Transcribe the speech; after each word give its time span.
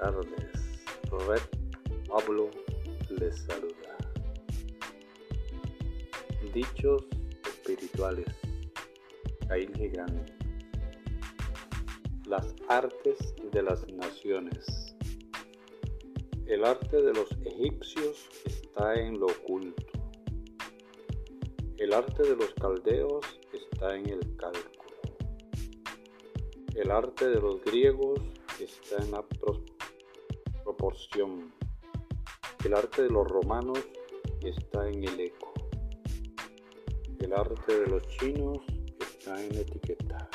tardes. 0.00 0.34
Red 1.28 1.42
Pablo 2.08 2.50
les 3.08 3.38
saluda. 3.44 3.96
Dichos 6.52 7.04
espirituales. 7.44 8.26
Caín 9.48 9.72
Gigante. 9.74 10.32
Las 12.26 12.54
artes 12.68 13.34
de 13.52 13.62
las 13.62 13.86
naciones. 13.92 14.96
El 16.46 16.64
arte 16.64 17.02
de 17.02 17.12
los 17.12 17.30
egipcios 17.44 18.28
está 18.44 18.94
en 18.94 19.20
lo 19.20 19.26
oculto. 19.26 19.86
El 21.78 21.92
arte 21.92 22.22
de 22.24 22.36
los 22.36 22.52
caldeos 22.54 23.24
está 23.52 23.96
en 23.96 24.08
el 24.08 24.36
cálculo. 24.36 24.79
El 26.74 26.90
arte 26.92 27.28
de 27.28 27.40
los 27.40 27.62
griegos 27.64 28.20
está 28.60 29.02
en 29.02 29.10
la 29.10 29.24
proporción. 30.62 31.52
El 32.64 32.74
arte 32.74 33.02
de 33.02 33.10
los 33.10 33.26
romanos 33.26 33.80
está 34.42 34.88
en 34.88 35.02
el 35.04 35.20
eco. 35.20 35.52
El 37.18 37.32
arte 37.32 37.80
de 37.80 37.86
los 37.86 38.06
chinos 38.08 38.58
está 39.00 39.42
en 39.42 39.54
la 39.54 39.60
etiqueta. 39.60 40.28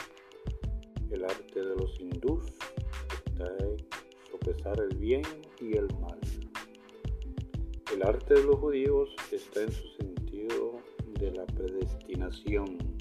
El 1.09 1.23
arte 1.23 1.61
de 1.61 1.75
los 1.75 1.99
hindús 1.99 2.43
está 3.27 3.47
en 3.59 3.77
sopesar 4.29 4.79
el 4.79 4.97
bien 4.97 5.23
y 5.61 5.77
el 5.77 5.87
mal. 5.99 6.19
El 7.93 8.03
arte 8.03 8.33
de 8.33 8.43
los 8.43 8.57
judíos 8.57 9.15
está 9.31 9.61
en 9.61 9.71
su 9.71 9.87
sentido 9.99 10.79
de 11.19 11.31
la 11.31 11.45
predestinación. 11.45 12.94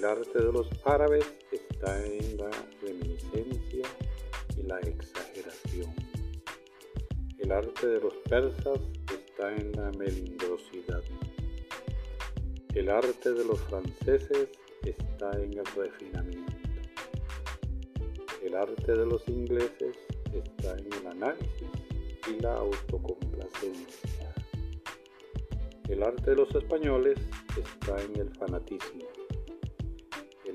El 0.00 0.06
arte 0.06 0.38
de 0.38 0.50
los 0.50 0.66
árabes 0.86 1.26
está 1.52 2.06
en 2.06 2.38
la 2.38 2.50
reminiscencia 2.80 3.86
y 4.56 4.62
la 4.62 4.80
exageración. 4.80 5.94
El 7.38 7.52
arte 7.52 7.86
de 7.86 8.00
los 8.00 8.14
persas 8.26 8.80
está 9.12 9.54
en 9.54 9.72
la 9.72 9.90
melindrosidad. 9.98 11.02
El 12.72 12.88
arte 12.88 13.30
de 13.30 13.44
los 13.44 13.60
franceses 13.60 14.48
está 14.84 15.32
en 15.32 15.58
el 15.58 15.66
refinamiento. 15.66 16.56
El 18.42 18.56
arte 18.56 18.92
de 18.92 19.04
los 19.04 19.28
ingleses 19.28 19.98
está 20.32 20.78
en 20.78 20.94
el 20.94 21.06
análisis 21.08 21.68
y 22.26 22.40
la 22.40 22.54
autocomplacencia. 22.54 24.34
El 25.90 26.02
arte 26.02 26.30
de 26.30 26.36
los 26.36 26.54
españoles 26.54 27.18
está 27.54 28.00
en 28.00 28.16
el 28.16 28.34
fanatismo. 28.36 29.19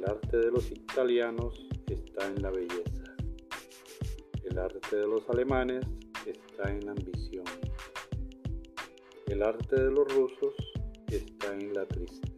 El 0.05 0.11
arte 0.11 0.37
de 0.37 0.51
los 0.51 0.69
italianos 0.69 1.67
está 1.87 2.27
en 2.27 2.39
la 2.39 2.51
belleza. 2.51 3.15
El 4.43 4.59
arte 4.59 4.97
de 4.97 5.07
los 5.07 5.27
alemanes 5.29 5.83
está 6.27 6.69
en 6.69 6.85
la 6.85 6.91
ambición. 6.91 7.43
El 9.25 9.41
arte 9.41 9.75
de 9.75 9.89
los 9.89 10.07
rusos 10.13 10.53
está 11.07 11.53
en 11.53 11.73
la 11.73 11.87
tristeza. 11.87 12.34